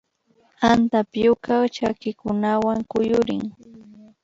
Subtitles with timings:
[0.71, 3.43] Antapyuka chakikunawan kuyurin